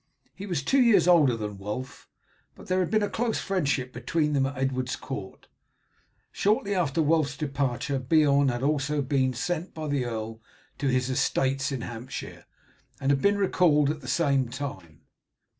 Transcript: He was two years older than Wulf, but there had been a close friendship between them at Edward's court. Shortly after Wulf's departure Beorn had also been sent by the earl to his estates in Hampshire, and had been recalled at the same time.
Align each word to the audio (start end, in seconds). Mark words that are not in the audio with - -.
He 0.33 0.47
was 0.47 0.63
two 0.63 0.81
years 0.81 1.07
older 1.07 1.37
than 1.37 1.59
Wulf, 1.59 2.09
but 2.55 2.65
there 2.65 2.79
had 2.79 2.89
been 2.89 3.03
a 3.03 3.07
close 3.07 3.37
friendship 3.37 3.93
between 3.93 4.33
them 4.33 4.47
at 4.47 4.57
Edward's 4.57 4.95
court. 4.95 5.47
Shortly 6.31 6.73
after 6.73 7.03
Wulf's 7.03 7.37
departure 7.37 7.99
Beorn 7.99 8.47
had 8.49 8.63
also 8.63 9.03
been 9.03 9.35
sent 9.35 9.75
by 9.75 9.87
the 9.89 10.05
earl 10.05 10.41
to 10.79 10.87
his 10.87 11.11
estates 11.11 11.71
in 11.71 11.81
Hampshire, 11.81 12.45
and 12.99 13.11
had 13.11 13.21
been 13.21 13.37
recalled 13.37 13.91
at 13.91 14.01
the 14.01 14.07
same 14.07 14.49
time. 14.49 15.01